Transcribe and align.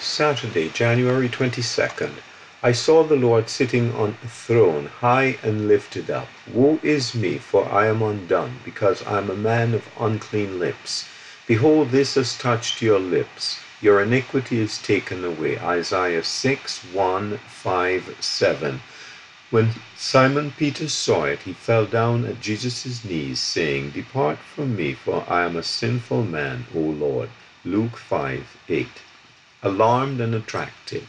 Saturday, 0.00 0.68
January 0.68 1.28
22nd. 1.28 2.12
I 2.62 2.70
saw 2.70 3.02
the 3.02 3.16
Lord 3.16 3.48
sitting 3.48 3.92
on 3.94 4.16
a 4.22 4.28
throne, 4.28 4.86
high 4.86 5.38
and 5.42 5.66
lifted 5.66 6.08
up. 6.08 6.28
Woe 6.46 6.78
is 6.84 7.16
me, 7.16 7.38
for 7.38 7.68
I 7.68 7.86
am 7.86 8.00
undone, 8.00 8.60
because 8.64 9.02
I 9.04 9.18
am 9.18 9.28
a 9.28 9.34
man 9.34 9.74
of 9.74 9.88
unclean 9.98 10.60
lips. 10.60 11.08
Behold, 11.46 11.90
this 11.90 12.14
has 12.14 12.38
touched 12.38 12.80
your 12.80 13.00
lips. 13.00 13.60
Your 13.80 14.00
iniquity 14.00 14.60
is 14.60 14.80
taken 14.80 15.24
away. 15.24 15.58
Isaiah 15.58 16.22
6 16.22 16.84
1 16.92 17.38
5 17.38 18.16
7. 18.20 18.80
When 19.50 19.70
Simon 19.96 20.52
Peter 20.52 20.88
saw 20.88 21.24
it, 21.24 21.42
he 21.42 21.52
fell 21.52 21.86
down 21.86 22.24
at 22.24 22.40
Jesus' 22.40 23.04
knees, 23.04 23.40
saying, 23.40 23.90
Depart 23.90 24.38
from 24.38 24.76
me, 24.76 24.94
for 24.94 25.24
I 25.28 25.44
am 25.44 25.56
a 25.56 25.62
sinful 25.64 26.22
man, 26.24 26.66
O 26.72 26.78
Lord. 26.78 27.30
Luke 27.64 27.96
5 27.96 28.58
8 28.68 28.88
alarmed 29.62 30.20
and 30.20 30.34
attracted. 30.34 31.06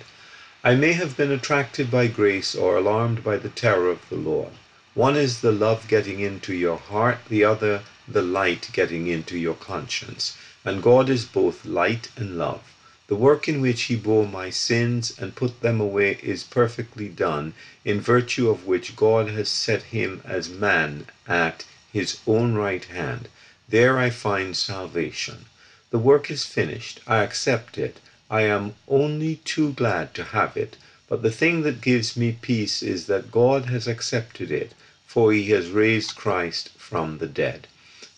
I 0.64 0.76
may 0.76 0.94
have 0.94 1.16
been 1.16 1.32
attracted 1.32 1.92
by 1.92 2.08
grace 2.08 2.56
or 2.56 2.78
alarmed 2.78 3.24
by 3.24 3.38
the 3.38 3.50
terror 3.50 3.90
of 3.90 4.08
the 4.10 4.16
Lord. 4.16 4.54
One 4.96 5.16
is 5.16 5.42
the 5.42 5.52
love 5.52 5.88
getting 5.88 6.20
into 6.20 6.54
your 6.54 6.78
heart, 6.78 7.20
the 7.30 7.44
other 7.44 7.84
the 8.08 8.22
light 8.24 8.70
getting 8.74 9.08
into 9.08 9.38
your 9.38 9.54
conscience. 9.54 10.36
And 10.66 10.82
God 10.82 11.10
is 11.10 11.26
both 11.26 11.64
light 11.64 12.10
and 12.18 12.38
love. 12.38 12.62
The 13.08 13.16
work 13.16 13.48
in 13.48 13.62
which 13.62 13.84
he 13.84 13.96
bore 13.96 14.28
my 14.28 14.50
sins 14.50 15.14
and 15.18 15.36
put 15.36 15.62
them 15.62 15.80
away 15.80 16.20
is 16.22 16.44
perfectly 16.44 17.08
done, 17.08 17.54
in 17.86 18.02
virtue 18.02 18.50
of 18.50 18.66
which 18.68 18.96
God 18.96 19.30
has 19.30 19.50
set 19.50 19.84
him 19.84 20.22
as 20.26 20.50
man 20.50 21.06
at 21.28 21.66
his 21.94 22.20
own 22.28 22.56
right 22.56 22.84
hand. 22.86 23.30
There 23.68 23.98
I 23.98 24.10
find 24.10 24.58
salvation. 24.58 25.46
The 25.92 26.00
work 26.00 26.30
is 26.30 26.46
finished. 26.46 27.00
I 27.08 27.24
accept 27.24 27.78
it. 27.78 28.00
I 28.32 28.42
am 28.44 28.76
only 28.88 29.38
too 29.38 29.74
glad 29.74 30.14
to 30.14 30.24
have 30.24 30.56
it, 30.56 30.78
but 31.08 31.24
the 31.24 31.32
thing 31.32 31.64
that 31.64 31.82
gives 31.82 32.16
me 32.16 32.38
peace 32.40 32.84
is 32.84 33.08
that 33.08 33.32
God 33.32 33.66
has 33.66 33.88
accepted 33.88 34.52
it, 34.52 34.74
for 35.08 35.34
he 35.34 35.50
has 35.50 35.72
raised 35.72 36.16
Christ 36.16 36.70
from 36.78 37.18
the 37.18 37.28
dead. 37.28 37.66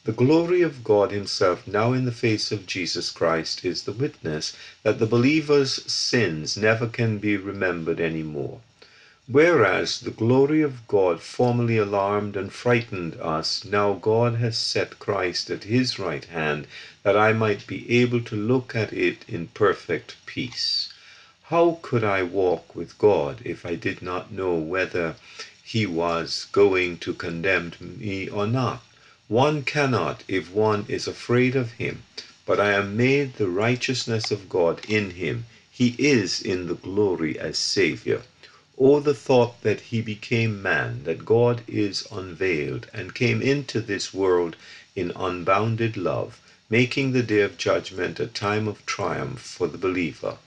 The 0.04 0.12
glory 0.12 0.62
of 0.64 0.84
God 0.84 1.12
Himself 1.12 1.66
now 1.66 1.94
in 1.94 2.06
the 2.06 2.12
face 2.12 2.52
of 2.52 2.66
Jesus 2.68 3.10
Christ 3.12 3.64
is 3.64 3.84
the 3.84 3.94
witness 3.94 4.52
that 4.84 5.00
the 5.00 5.06
believer's 5.06 5.82
sins 5.90 6.58
never 6.58 6.88
can 6.88 7.20
be 7.20 7.38
remembered 7.38 8.02
any 8.02 8.24
more. 8.24 8.60
Whereas 9.28 10.00
the 10.00 10.10
glory 10.10 10.64
of 10.64 10.88
God 10.88 11.22
formerly 11.22 11.78
alarmed 11.78 12.36
and 12.36 12.52
frightened 12.52 13.16
us, 13.22 13.64
now 13.64 13.94
God 13.94 14.38
has 14.38 14.58
set 14.58 14.98
Christ 14.98 15.52
at 15.52 15.66
his 15.66 16.00
right 16.00 16.26
hand, 16.26 16.66
that 17.04 17.16
I 17.16 17.32
might 17.32 17.68
be 17.68 18.00
able 18.00 18.22
to 18.22 18.36
look 18.36 18.76
at 18.76 18.92
it 18.92 19.24
in 19.28 19.50
perfect 19.50 20.16
peace. 20.26 20.92
How 21.44 21.78
could 21.84 22.04
I 22.04 22.24
walk 22.24 22.76
with 22.76 22.98
God 22.98 23.42
if 23.46 23.64
I 23.64 23.76
did 23.76 24.02
not 24.02 24.32
know 24.32 24.56
whether 24.56 25.14
he 25.64 25.86
was 25.86 26.48
going 26.52 26.98
to 26.98 27.14
condemn 27.14 27.74
me 27.80 28.28
or 28.28 28.48
not? 28.48 28.82
One 29.28 29.62
cannot 29.62 30.24
if 30.28 30.50
one 30.52 30.86
is 30.88 31.08
afraid 31.08 31.56
of 31.56 31.74
him. 31.74 32.02
But 32.48 32.60
I 32.60 32.72
am 32.72 32.98
made 32.98 33.36
the 33.36 33.50
righteousness 33.50 34.32
of 34.32 34.50
God 34.50 34.84
in 34.90 35.12
him. 35.12 35.46
He 35.70 35.96
is 36.00 36.42
in 36.42 36.66
the 36.66 36.74
glory 36.74 37.38
as 37.38 37.60
Savior. 37.60 38.24
Oh, 38.84 39.00
the 39.00 39.14
thought 39.14 39.62
that 39.62 39.80
he 39.80 40.02
became 40.02 40.60
man, 40.60 41.04
that 41.04 41.24
God 41.24 41.62
is 41.68 42.08
unveiled 42.12 42.88
and 42.92 43.14
came 43.14 43.40
into 43.40 43.80
this 43.80 44.12
world 44.12 44.56
in 44.96 45.12
unbounded 45.16 45.96
love, 45.96 46.42
making 46.68 47.12
the 47.12 47.22
day 47.22 47.42
of 47.42 47.60
judgment 47.60 48.20
a 48.20 48.26
time 48.26 48.68
of 48.68 48.84
triumph 48.88 49.40
for 49.42 49.68
the 49.68 49.78
believer. 49.78 50.38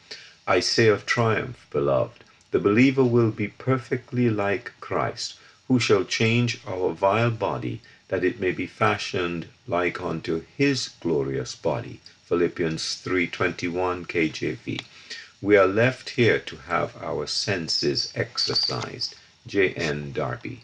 I 0.48 0.58
say 0.58 0.88
of 0.88 1.06
triumph, 1.06 1.64
beloved, 1.70 2.24
the 2.50 2.58
believer 2.58 3.04
will 3.04 3.30
be 3.30 3.46
perfectly 3.46 4.28
like 4.28 4.72
Christ, 4.80 5.34
who 5.68 5.78
shall 5.78 6.02
change 6.02 6.58
our 6.66 6.92
vile 6.92 7.30
body, 7.30 7.82
that 8.08 8.24
it 8.24 8.40
may 8.40 8.50
be 8.50 8.66
fashioned 8.66 9.46
like 9.68 10.00
unto 10.00 10.42
his 10.56 10.90
glorious 10.98 11.54
body. 11.54 12.00
Philippians 12.24 13.00
3:21 13.00 14.06
KJV. 14.08 14.80
We 15.44 15.58
are 15.58 15.66
left 15.66 16.08
here 16.08 16.38
to 16.38 16.56
have 16.56 16.96
our 17.02 17.26
senses 17.26 18.10
exercised. 18.14 19.14
J. 19.46 19.74
N. 19.74 20.10
Darby. 20.12 20.62